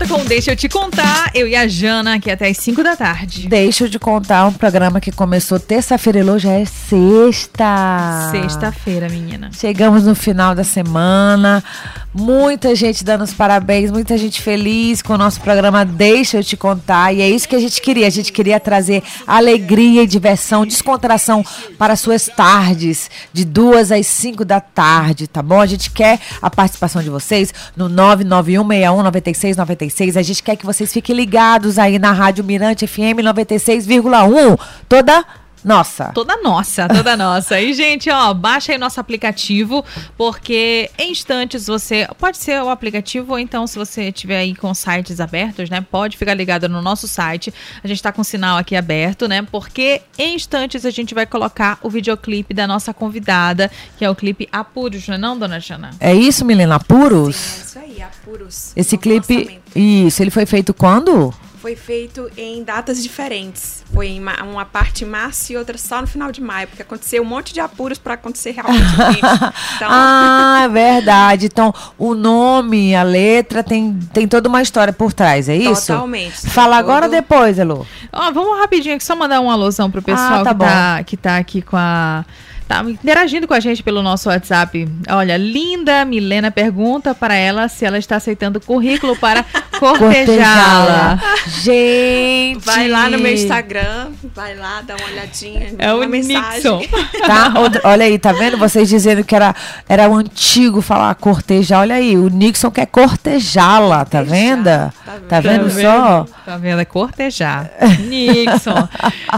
[0.00, 1.30] Volta, com Deixa Eu Te Contar.
[1.34, 3.48] Eu e a Jana aqui até as 5 da tarde.
[3.48, 8.28] Deixa eu te contar um programa que começou terça-feira e hoje já é sexta.
[8.30, 9.50] Sexta-feira, menina.
[9.52, 11.62] Chegamos no final da semana.
[12.12, 16.56] Muita gente dando os parabéns, muita gente feliz com o nosso programa Deixa eu te
[16.56, 17.14] contar.
[17.14, 18.08] E é isso que a gente queria.
[18.08, 21.44] A gente queria trazer alegria e diversão, descontração
[21.78, 25.60] para suas tardes, de duas às cinco da tarde, tá bom?
[25.60, 30.16] A gente quer a participação de vocês no 991619696.
[30.16, 34.58] A gente quer que vocês fiquem ligados aí na Rádio Mirante FM 96,1.
[34.88, 35.24] Toda
[35.64, 36.06] nossa.
[36.14, 37.60] Toda nossa, toda nossa.
[37.60, 39.84] E, gente, ó, baixa aí nosso aplicativo,
[40.16, 42.08] porque em instantes você.
[42.18, 45.80] Pode ser o aplicativo, ou então, se você tiver aí com sites abertos, né?
[45.80, 47.52] Pode ficar ligado no nosso site.
[47.82, 49.42] A gente tá com o sinal aqui aberto, né?
[49.42, 54.14] Porque em instantes a gente vai colocar o videoclipe da nossa convidada, que é o
[54.14, 55.90] clipe Apuros, não é não, dona Jana?
[56.00, 56.78] É isso, Milena?
[56.80, 57.36] Puros?
[57.36, 58.72] Sim, é isso aí, apuros.
[58.76, 59.34] Esse clipe.
[59.34, 59.60] lançamento.
[59.76, 61.32] Isso, ele foi feito quando?
[61.60, 63.84] Foi feito em datas diferentes.
[63.92, 66.80] Foi em ma- uma parte em março e outra só no final de maio, porque
[66.82, 68.84] aconteceu um monte de apuros para acontecer realmente.
[69.76, 71.46] Então, Ah, é verdade.
[71.46, 75.88] Então, o nome, a letra, tem, tem toda uma história por trás, é isso?
[75.88, 76.48] Totalmente.
[76.50, 77.86] Fala agora ou depois, Elo?
[78.12, 81.16] Ó, vamos rapidinho aqui, só mandar uma alusão pro pessoal Ah, tá que, tá, que
[81.16, 82.24] tá aqui com a.
[82.68, 84.88] Tá interagindo com a gente pelo nosso WhatsApp.
[85.08, 89.44] Olha, Linda Milena pergunta para ela se ela está aceitando currículo para
[89.80, 91.18] cortejá-la.
[91.62, 92.58] Gente!
[92.64, 95.74] Vai lá no meu Instagram, vai lá, dá uma olhadinha.
[95.78, 96.54] É o uma mensagem.
[96.54, 96.80] Nixon.
[97.26, 97.52] Tá?
[97.84, 98.56] Olha aí, tá vendo?
[98.56, 99.54] Vocês dizendo que era,
[99.88, 101.80] era o antigo falar cortejar.
[101.80, 104.64] Olha aí, o Nixon quer cortejá-la, tá Cortejar, vendo?
[104.64, 104.92] tá
[105.28, 105.68] Tá vendo?
[105.68, 106.26] vendo só?
[106.44, 106.80] Tá vendo?
[106.80, 107.70] É cortejar.
[108.08, 108.88] Nixon.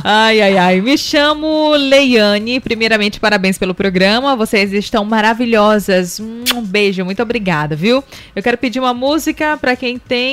[0.04, 0.80] Ai, ai, ai.
[0.80, 2.60] Me chamo Leiane.
[2.60, 4.36] Primeiramente, parabéns pelo programa.
[4.36, 6.20] Vocês estão maravilhosas.
[6.20, 8.02] Um beijo, muito obrigada, viu?
[8.34, 10.31] Eu quero pedir uma música pra quem tem.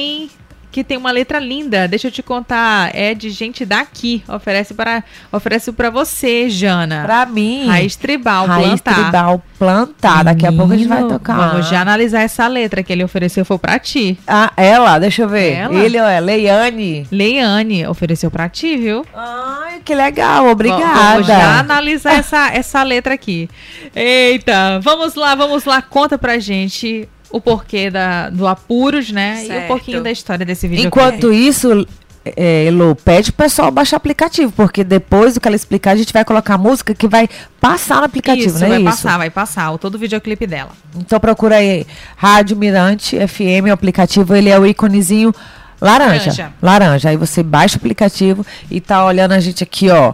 [0.72, 1.88] Que tem uma letra linda.
[1.88, 2.92] Deixa eu te contar.
[2.96, 4.24] É de gente daqui.
[4.28, 7.02] Oferece para oferece para você, Jana.
[7.06, 7.66] Pra mim.
[7.66, 8.94] Raiz tribal, Raiz plantar.
[8.94, 10.24] tribal plantar.
[10.24, 11.36] Daqui a pouco a gente vai tocar.
[11.54, 14.16] Vamos já analisar essa letra que ele ofereceu foi pra ti.
[14.28, 15.54] Ah, ela, deixa eu ver.
[15.54, 15.74] Ela?
[15.74, 17.08] Ele é Leiane.
[17.12, 19.04] Leiane ofereceu pra ti, viu?
[19.16, 21.14] Ai, que legal, obrigada.
[21.14, 23.50] Vamos já analisar essa, essa letra aqui.
[23.96, 25.82] Eita, vamos lá, vamos lá.
[25.82, 29.42] Conta pra gente o porquê da, do Apuros, né?
[29.42, 29.68] E um Certo.
[29.68, 30.88] pouquinho da história desse vídeo.
[30.88, 31.88] Enquanto isso,
[32.26, 35.96] é, Elo, pede pro pessoal baixar o aplicativo, porque depois do que ela explicar, a
[35.96, 37.30] gente vai colocar a música que vai
[37.62, 38.86] passar no aplicativo, isso, não é vai isso?
[38.86, 39.72] passar, vai passar.
[39.72, 40.72] O todo o videoclipe dela.
[40.96, 45.34] Então procura aí, Rádio Mirante FM, o aplicativo, ele é o íconezinho
[45.80, 46.32] laranja.
[46.32, 46.54] Laranja.
[46.62, 47.10] Laranja.
[47.10, 50.14] Aí você baixa o aplicativo e tá olhando a gente aqui, ó.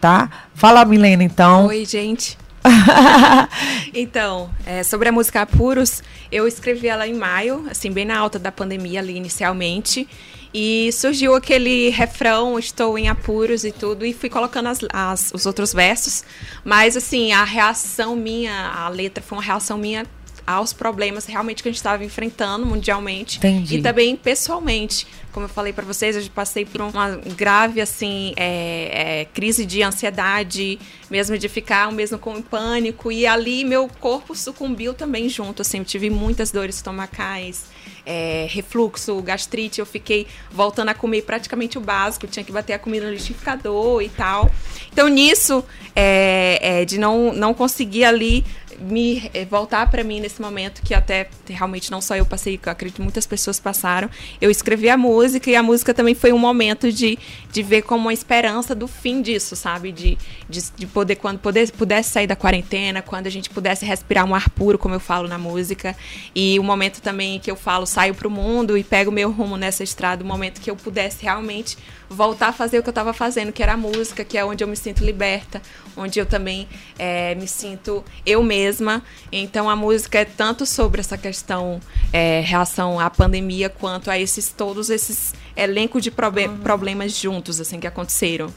[0.00, 0.30] Tá?
[0.54, 1.66] Fala, Milena, então.
[1.66, 2.38] Oi, gente.
[3.94, 8.38] então, é, sobre a música Apuros, eu escrevi ela em maio, assim, bem na alta
[8.38, 10.08] da pandemia ali inicialmente.
[10.56, 15.46] E surgiu aquele refrão, estou em apuros e tudo, e fui colocando as, as- os
[15.46, 16.22] outros versos.
[16.64, 20.06] Mas, assim, a reação minha, a letra foi uma reação minha
[20.46, 23.38] aos problemas realmente que a gente estava enfrentando mundialmente.
[23.38, 23.76] Entendi.
[23.76, 25.06] E também pessoalmente.
[25.32, 29.82] Como eu falei pra vocês, eu passei por uma grave, assim, é, é, crise de
[29.82, 30.78] ansiedade,
[31.10, 33.10] mesmo de ficar mesmo com pânico.
[33.10, 35.78] E ali meu corpo sucumbiu também junto, assim.
[35.78, 37.64] Eu tive muitas dores estomacais,
[38.06, 39.80] é, refluxo, gastrite.
[39.80, 42.28] Eu fiquei voltando a comer praticamente o básico.
[42.28, 44.48] Tinha que bater a comida no liquidificador e tal.
[44.92, 45.64] Então, nisso,
[45.96, 48.44] é, é, de não, não conseguir ali
[48.80, 52.72] me eh, voltar pra mim nesse momento que até realmente não só eu passei, eu
[52.72, 54.10] acredito que muitas pessoas passaram.
[54.40, 57.18] Eu escrevi a música e a música também foi um momento de,
[57.52, 59.92] de ver como uma esperança do fim disso, sabe?
[59.92, 64.24] De, de, de poder, quando poder, pudesse sair da quarentena, quando a gente pudesse respirar
[64.24, 65.96] um ar puro, como eu falo na música.
[66.34, 69.82] E o momento também que eu falo, saio pro mundo e pego meu rumo nessa
[69.82, 71.76] estrada, o momento que eu pudesse realmente
[72.08, 74.62] voltar a fazer o que eu estava fazendo, que era a música, que é onde
[74.62, 75.60] eu me sinto liberta,
[75.96, 79.02] onde eu também eh, me sinto eu mesma.
[79.32, 81.80] Então a música é tanto sobre essa questão
[82.12, 87.80] eh, relação à pandemia quanto a esses todos esses elenco de probe- problemas juntos assim
[87.80, 88.52] que aconteceram.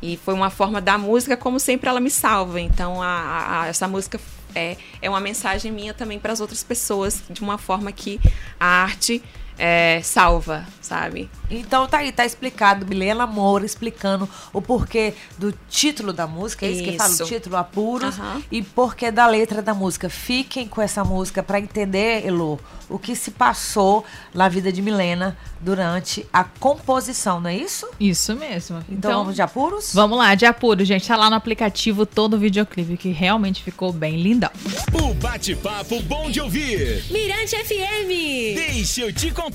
[0.00, 2.60] E foi uma forma da música, como sempre ela me salva.
[2.60, 4.20] Então a- a- essa música
[4.54, 8.18] é, é uma mensagem minha também para as outras pessoas, de uma forma que
[8.58, 9.22] a arte
[9.58, 11.28] é, salva, sabe?
[11.50, 12.86] Então tá aí, tá explicado.
[12.86, 17.24] Milena Moura explicando o porquê do título da música, é isso, que fala, o Isso.
[17.26, 18.14] título Apuros,
[18.52, 20.08] e porquê da letra da música.
[20.08, 25.36] Fiquem com essa música pra entender, Elo, o que se passou na vida de Milena
[25.60, 27.88] durante a composição, não é isso?
[27.98, 28.84] Isso mesmo.
[28.88, 29.92] Então, vamos de Apuros?
[29.92, 31.06] Vamos lá, de apuro, gente.
[31.06, 34.50] Tá lá no aplicativo todo o videoclipe, que realmente ficou bem lindão.
[34.92, 37.04] O bate-papo bom de ouvir.
[37.10, 38.54] Mirante FM.
[38.54, 39.47] Deixa eu te contar.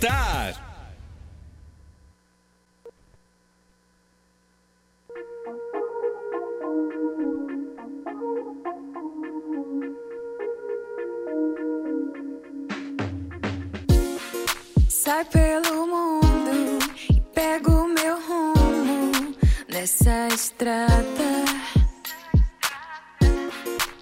[14.89, 16.79] Sai pelo mundo
[17.10, 19.36] e pego meu rumo
[19.69, 20.93] nessa estrada.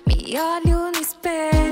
[0.07, 1.70] Me olho no espelho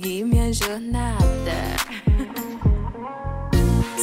[0.00, 1.58] seguir minha jornada.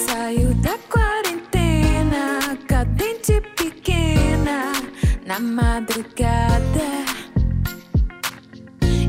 [0.06, 4.74] Saio da quarentena, cadente pequena,
[5.26, 6.90] na madrugada.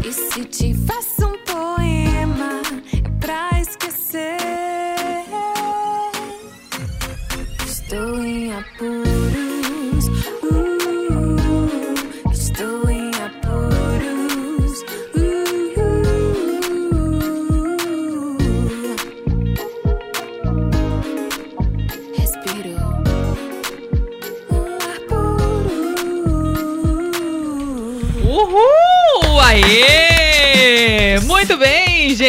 [0.03, 1.18] E se te faço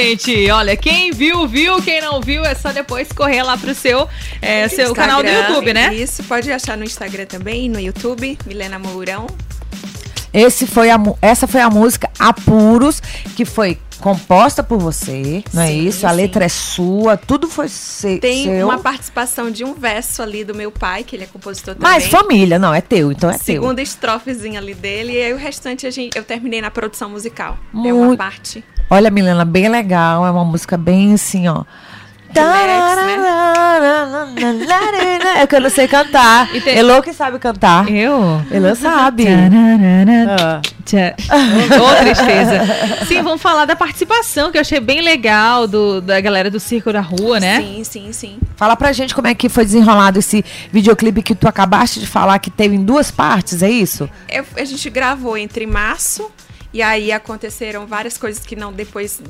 [0.10, 0.52] gente.
[0.52, 1.82] Olha, quem viu, viu.
[1.82, 4.08] Quem não viu, é só depois correr lá pro seu,
[4.42, 5.94] é, seu canal do YouTube, né?
[5.94, 9.28] Isso, pode achar no Instagram também, no YouTube, Milena Mourão.
[10.34, 13.02] Esse foi a, essa foi a música Apuros,
[13.36, 16.08] que foi composta por você, não é Sim, isso?
[16.08, 16.16] A sim.
[16.16, 18.66] letra é sua, tudo foi se, Tem seu.
[18.66, 21.92] uma participação de um verso ali do meu pai, que ele é compositor também.
[21.92, 23.42] Mas família, não, é teu, então é teu.
[23.56, 27.58] Segunda estrofezinha ali dele, e aí o restante a gente, eu terminei na produção musical.
[27.74, 28.64] É Muito- uma parte.
[28.90, 31.64] Olha, Milena, bem legal, é uma música bem assim, ó.
[34.36, 35.42] Né?
[35.42, 36.48] É que eu não sei cantar.
[36.64, 37.90] Tem- Elô que sabe cantar.
[37.90, 38.42] Eu?
[38.52, 39.26] Elô sabe.
[39.28, 40.62] Ah.
[41.32, 43.06] Ô, tristeza.
[43.08, 46.94] Sim, vamos falar da participação, que eu achei bem legal, do, da galera do Circo
[46.94, 47.62] da Rua, né?
[47.62, 48.40] Sim, sim, sim.
[48.56, 52.38] Fala pra gente como é que foi desenrolado esse videoclipe que tu acabaste de falar
[52.40, 54.10] que teve em duas partes, é isso?
[54.30, 56.30] Eu- a gente gravou entre março
[56.72, 59.22] e aí aconteceram várias coisas que não depois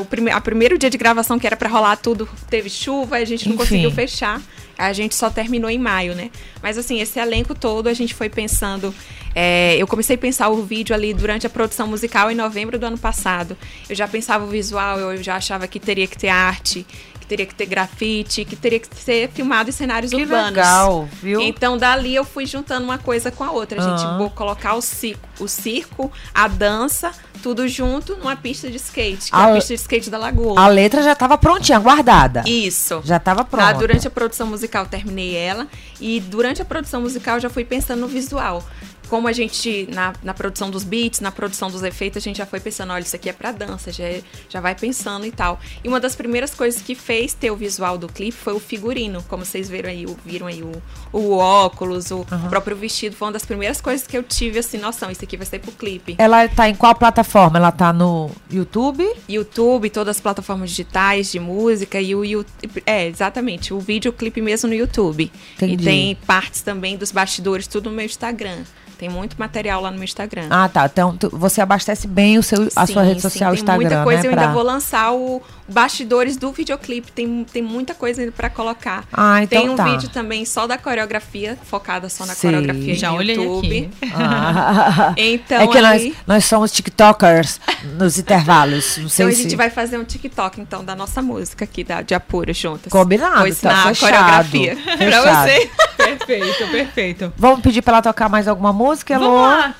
[0.00, 3.24] o prime, a primeiro dia de gravação que era pra rolar tudo teve chuva, a
[3.24, 3.64] gente não Enfim.
[3.64, 4.40] conseguiu fechar.
[4.76, 6.30] A gente só terminou em maio, né?
[6.60, 8.92] Mas assim, esse elenco todo a gente foi pensando.
[9.34, 12.86] é, eu comecei a pensar o vídeo ali durante a produção musical em novembro do
[12.86, 13.56] ano passado.
[13.88, 16.86] Eu já pensava o visual, eu já achava que teria que ter arte,
[17.24, 20.50] que teria que ter grafite, que teria que ser filmado em cenários Que urbanos.
[20.50, 21.40] legal, viu?
[21.40, 23.80] Então, dali eu fui juntando uma coisa com a outra.
[23.80, 24.18] A gente Aham.
[24.18, 29.36] vou colocar o circo, o circo, a dança, tudo junto numa pista de skate, que
[29.36, 30.60] é A- a pista de skate da Lagoa.
[30.60, 32.42] A letra já tava prontinha, guardada.
[32.46, 33.00] Isso.
[33.04, 33.74] Já tava Tá, pronta.
[33.74, 35.66] durante a produção musical terminei ela
[36.00, 38.62] e durante a produção musical já fui pensando no visual.
[39.08, 42.46] Como a gente, na, na produção dos beats, na produção dos efeitos, a gente já
[42.46, 45.58] foi pensando, olha, isso aqui é pra dança, já, é- já vai pensando e tal.
[45.82, 49.22] E uma das primeiras coisas que fez ter o visual do clipe foi o figurino,
[49.28, 50.72] como vocês viram aí, o- viram aí o,
[51.12, 55.10] o óculos, o próprio vestido, foi uma das primeiras coisas que eu tive assim, noção,
[55.10, 56.14] isso aqui vai ser pro clipe.
[56.18, 57.58] Ela tá em qual plataforma?
[57.58, 59.08] Ela tá no YouTube?
[59.28, 62.82] YouTube, todas as plataformas digitais de música e o YouTube.
[62.86, 63.72] É, exatamente.
[63.74, 65.30] O videoclipe mesmo no YouTube.
[65.56, 65.74] Entendi.
[65.74, 68.64] E tem partes também dos bastidores, tudo no meu Instagram.
[68.98, 70.46] Tem muito material lá no meu Instagram.
[70.50, 70.86] Ah, tá.
[70.86, 73.80] Então tu- você abastece bem o seu, a sua Sim, rede sim, social, tem Instagram,
[73.88, 74.26] muita coisa, né?
[74.28, 78.50] eu ainda pra- vou lançar o bastidores do videoclipe, tem, tem muita coisa ainda pra
[78.50, 79.04] colocar.
[79.12, 79.84] Ah, então tem um tá.
[79.84, 82.48] vídeo também só da coreografia, focada só na Sim.
[82.48, 83.90] coreografia Já no olhei YouTube.
[84.02, 84.12] aqui.
[84.14, 85.14] Ah.
[85.34, 87.60] Então, é que nós, ali- nós somos TikTokers
[87.98, 88.98] nos intervalos.
[88.98, 89.42] Não sei Então a se...
[89.42, 92.92] gente vai fazer um TikTok, então, da nossa música aqui, da, de Apura, juntas.
[92.92, 94.10] Combinado, tá ensinar a fechado.
[94.12, 95.22] coreografia Fechado.
[95.22, 95.70] pra você.
[95.96, 97.32] Perfeito, perfeito.
[97.36, 99.24] Vamos pedir pra ela tocar mais alguma música, Elô?
[99.30, 99.74] Vamos lá.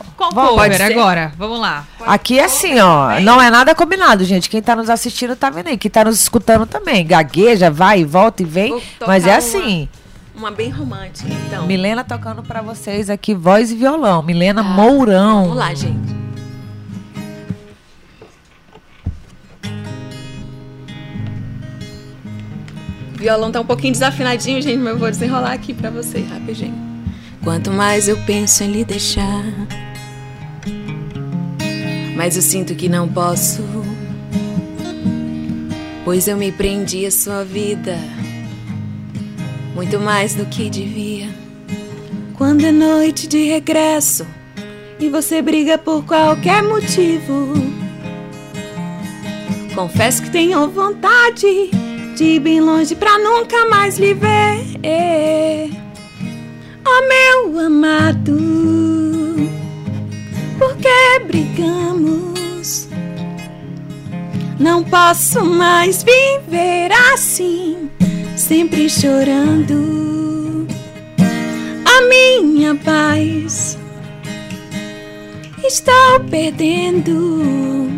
[0.54, 0.82] Pode ser?
[0.84, 1.32] agora?
[1.36, 1.84] Vamos lá.
[2.06, 3.20] Aqui é assim, ó.
[3.20, 4.48] Não é nada combinado, gente.
[4.48, 5.73] Quem tá nos assistindo tá vendo aí.
[5.78, 7.06] Quem tá nos escutando também.
[7.06, 8.80] Gagueja, vai e volta e vem.
[9.06, 9.88] Mas é assim.
[10.34, 11.64] Uma bem romântica, então.
[11.66, 14.20] Milena tocando pra vocês aqui, voz e violão.
[14.22, 15.42] Milena Ah, Mourão.
[15.42, 16.12] Vamos lá, gente.
[23.14, 26.74] O violão tá um pouquinho desafinadinho, gente, mas eu vou desenrolar aqui pra vocês rapidinho.
[27.42, 29.44] Quanto mais eu penso em lhe deixar,
[32.16, 33.62] mas eu sinto que não posso.
[36.04, 37.98] Pois eu me prendi à sua vida,
[39.74, 41.28] muito mais do que devia.
[42.36, 44.26] Quando é noite de regresso
[45.00, 47.54] e você briga por qualquer motivo.
[49.74, 51.70] Confesso que tenho vontade
[52.14, 55.70] de ir bem longe pra nunca mais lhe ver.
[56.86, 58.36] Oh meu amado,
[60.58, 62.33] por que brigamos?
[64.64, 67.90] Não posso mais viver assim,
[68.34, 70.66] sempre chorando.
[71.84, 73.76] A minha paz
[75.62, 77.90] estou perdendo.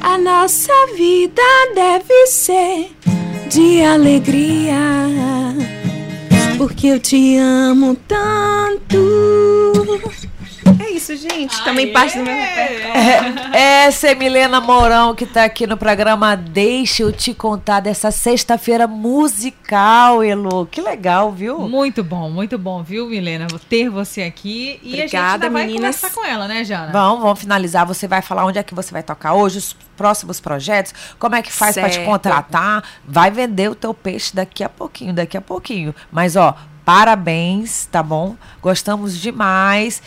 [0.00, 1.42] A nossa vida
[1.74, 2.90] deve ser
[3.50, 4.78] de alegria,
[6.56, 8.96] porque eu te amo tanto.
[11.02, 11.64] É isso, gente.
[11.64, 13.34] Também parte do meu repertório.
[13.52, 18.86] Essa é Milena Mourão que tá aqui no programa Deixa eu te contar dessa sexta-feira
[18.86, 20.66] musical, Elo.
[20.66, 21.58] Que legal, viu?
[21.68, 23.48] Muito bom, muito bom, viu, Milena?
[23.50, 24.78] Vou ter você aqui.
[24.82, 25.96] E a gente Obrigada, ainda vai meninas.
[25.96, 26.92] conversar com ela, né, Jana?
[26.92, 27.84] Vamos, vamos finalizar.
[27.86, 31.42] Você vai falar onde é que você vai tocar hoje, os próximos projetos, como é
[31.42, 32.84] que faz pra te contratar.
[33.04, 35.94] Vai vender o teu peixe daqui a pouquinho, daqui a pouquinho.
[36.10, 38.36] Mas, ó, parabéns, tá bom?
[38.60, 40.02] Gostamos demais.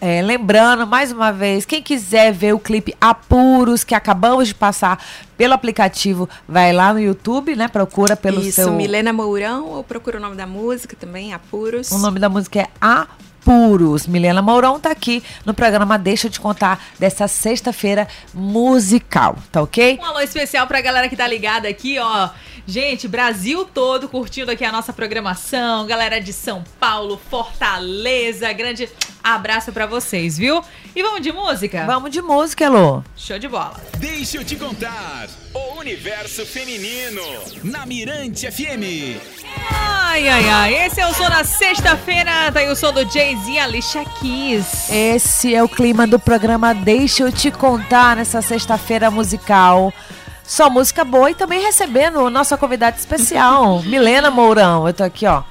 [0.00, 5.02] É, lembrando, mais uma vez, quem quiser ver o clipe Apuros, que acabamos de passar
[5.36, 7.68] pelo aplicativo, vai lá no YouTube, né?
[7.68, 8.72] Procura pelo Isso, seu...
[8.72, 11.90] Milena Mourão, ou procura o nome da música também, Apuros.
[11.90, 14.06] O nome da música é Apuros.
[14.06, 19.98] Milena Mourão tá aqui no programa Deixa eu te contar dessa sexta-feira musical, tá ok?
[20.00, 22.30] Um alô especial pra galera que tá ligada aqui, ó.
[22.66, 25.86] Gente, Brasil todo curtindo aqui a nossa programação.
[25.86, 28.88] Galera de São Paulo, Fortaleza, grande
[29.22, 30.62] abraço pra vocês, viu?
[30.96, 31.84] E vamos de música?
[31.84, 33.02] Vamos de música, Elô.
[33.16, 33.78] Show de bola.
[33.98, 35.28] Deixa eu te contar.
[35.52, 37.22] O universo feminino.
[37.62, 39.20] Na Mirante FM.
[39.70, 40.86] Ai, ai, ai.
[40.86, 42.50] Esse é o som da sexta-feira.
[42.50, 44.88] Tá aí o som do Jay-Z e Alicia Keys.
[44.90, 49.92] Esse é o clima do programa Deixa eu te contar nessa sexta-feira musical.
[50.44, 54.86] Só música boa e também recebendo nossa convidada especial, Milena Mourão.
[54.86, 55.42] Eu tô aqui, ó.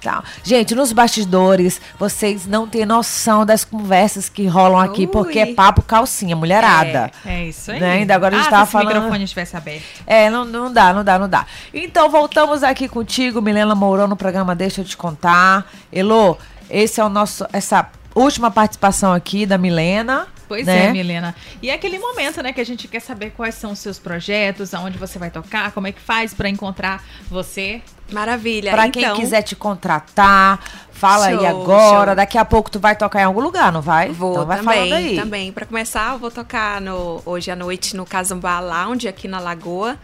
[0.00, 0.22] Tá.
[0.44, 5.06] Gente, nos bastidores, vocês não têm noção das conversas que rolam aqui, Ui.
[5.08, 7.10] porque é papo calcinha, mulherada.
[7.26, 7.80] É isso aí.
[7.80, 7.92] Né?
[7.92, 9.82] Ainda agora a gente ah, tava se falando- o microfone estivesse aberto.
[10.06, 11.44] É, não, não dá, não dá, não dá.
[11.74, 15.66] Então, voltamos aqui contigo, Milena Mourão, no programa Deixa eu te contar.
[15.92, 16.36] Elô,
[16.70, 20.28] esse é o nosso, essa última participação aqui da Milena.
[20.48, 20.86] Pois né?
[20.86, 21.34] é, Milena.
[21.62, 24.72] E é aquele momento, né, que a gente quer saber quais são os seus projetos,
[24.72, 27.82] aonde você vai tocar, como é que faz pra encontrar você.
[28.10, 28.72] Maravilha.
[28.72, 30.58] Pra então, quem quiser te contratar,
[30.90, 32.06] fala aí Show, agora.
[32.06, 32.16] show.
[32.16, 34.08] Daqui a pouco tu vai tocar em algum lugar, não vai?
[34.08, 35.16] Vou então vai também, falando aí.
[35.16, 35.52] também.
[35.52, 39.98] Para começar, eu vou tocar no, hoje à noite no Casambá Lounge, aqui na Lagoa.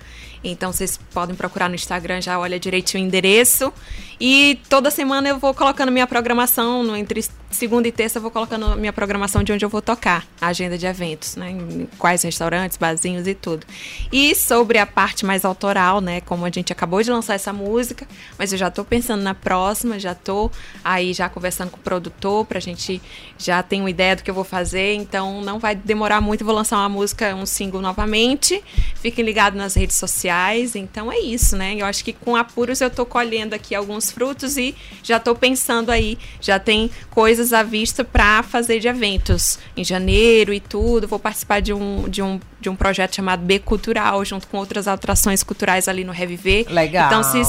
[0.45, 3.73] Então vocês podem procurar no Instagram, já olha direitinho o endereço.
[4.21, 8.31] E toda semana eu vou colocando minha programação, no, entre segunda e terça eu vou
[8.31, 11.51] colocando minha programação de onde eu vou tocar, a agenda de eventos, né?
[11.51, 13.67] Em quais restaurantes, barzinhos e tudo.
[14.13, 16.21] E sobre a parte mais autoral, né?
[16.21, 18.07] Como a gente acabou de lançar essa música,
[18.39, 20.51] mas eu já tô pensando na próxima, já tô
[20.85, 23.01] aí já conversando com o produtor pra gente
[23.39, 26.47] já ter uma ideia do que eu vou fazer, então não vai demorar muito, eu
[26.47, 28.63] vou lançar uma música, um single novamente.
[28.97, 30.34] Fiquem ligados nas redes sociais,
[30.75, 31.75] então é isso, né?
[31.77, 35.91] Eu acho que com apuros eu tô colhendo aqui alguns frutos e já tô pensando
[35.91, 41.07] aí, já tem coisas à vista para fazer de eventos em janeiro e tudo.
[41.07, 44.89] Vou participar de um, de um, de um projeto chamado B Cultural, junto com outras
[44.89, 46.67] atrações culturais ali no Reviver.
[46.71, 47.07] Legal.
[47.07, 47.43] Então, se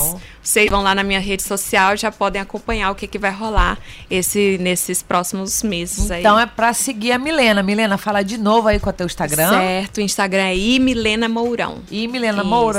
[0.46, 3.80] Vocês vão lá na minha rede social, já podem acompanhar o que, que vai rolar
[4.12, 6.20] esse, nesses próximos meses aí.
[6.20, 7.64] Então é pra seguir a Milena.
[7.64, 9.50] Milena, fala de novo aí com o teu Instagram.
[9.50, 11.80] Certo, o Instagram é I Milena Mourão.
[11.90, 12.48] E Milena Isso.
[12.48, 12.75] Mourão,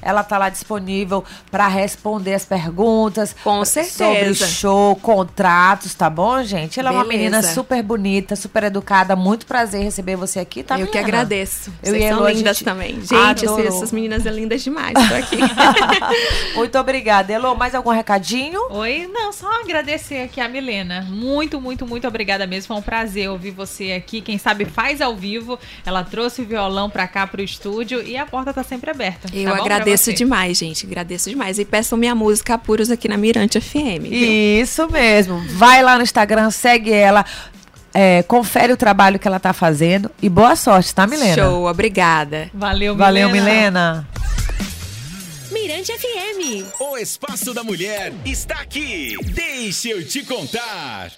[0.00, 3.34] ela tá lá disponível para responder as perguntas.
[3.42, 4.46] Com sobre certeza.
[4.46, 6.78] show, contratos, tá bom, gente?
[6.78, 7.18] Ela é uma Beleza.
[7.18, 9.16] menina super bonita, super educada.
[9.16, 11.72] Muito prazer receber você aqui, tá, Eu que agradeço.
[11.82, 12.94] Eu Vocês e são Elo, lindas gente também.
[13.00, 13.66] Gente, adorou.
[13.66, 14.92] essas meninas são lindas demais.
[14.92, 15.38] Tô aqui.
[16.54, 17.32] Muito obrigada.
[17.32, 18.60] Elô, mais algum recadinho?
[18.70, 21.06] Oi, não, só agradecer aqui a Milena.
[21.08, 22.68] Muito, muito, muito obrigada mesmo.
[22.68, 24.20] Foi um prazer ouvir você aqui.
[24.20, 25.58] Quem sabe faz ao vivo.
[25.84, 29.21] Ela trouxe o violão pra cá pro estúdio e a porta tá sempre aberta.
[29.32, 30.86] Eu tá bom pra agradeço demais, gente.
[30.86, 31.58] Agradeço demais.
[31.58, 34.02] E peçam minha música Apuros aqui na Mirante FM.
[34.08, 34.12] viu?
[34.62, 35.42] Isso mesmo.
[35.56, 37.24] Vai lá no Instagram, segue ela.
[37.94, 41.34] é, confere o trabalho que ela tá fazendo e boa sorte, tá, Milena?
[41.34, 42.50] Show, obrigada.
[42.54, 44.08] Valeu, Valeu, Milena.
[44.08, 44.08] Milena.
[45.50, 46.64] Mirante FM.
[46.80, 49.14] O Espaço da Mulher está aqui.
[49.26, 51.12] Deixa eu te contar.